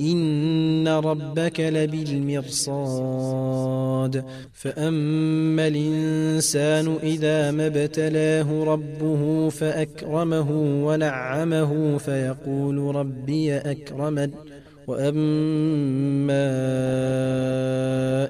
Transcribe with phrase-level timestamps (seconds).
[0.00, 4.24] إن ربك لبالمرصاد.
[4.52, 10.50] فأما الإنسان إذا ما ابتلاه ربه فأكرمه
[10.86, 14.30] ونعمه فيقول ربي أكرمن.
[14.88, 16.48] وأما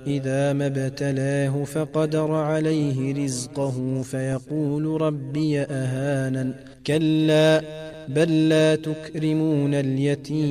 [0.07, 6.53] إذا ما ابتلاه فقدر عليه رزقه فيقول ربي أهانا
[6.87, 7.63] كلا
[8.09, 10.49] بل لا تكرمون اليتيم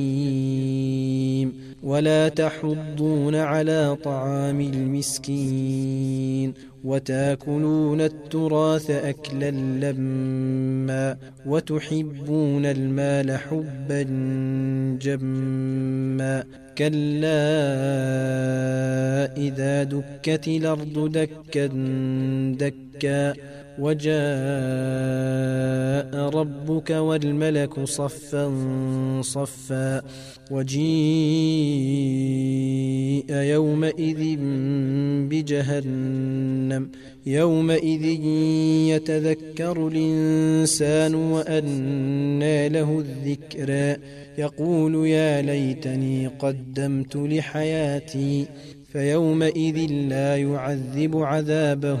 [1.82, 14.02] ولا تحضون على طعام المسكين وتاكلون التراث أكلا لما وتحبون المال حبا
[15.02, 16.44] جما
[16.78, 17.38] كلا
[19.36, 21.66] إذا دكت الأرض دكا
[22.58, 23.34] دكا
[26.14, 28.52] ربك والملك صفا
[29.22, 30.02] صفا
[30.50, 30.78] وجيء
[33.30, 34.36] يومئذ
[35.28, 36.90] بجهنم.
[37.26, 38.04] يومئذ
[38.94, 43.96] يتذكر الإنسان وأنى له الذكرى
[44.38, 48.46] يقول يا ليتني قدمت لحياتي
[48.92, 52.00] فيومئذ لا يعذب عذابه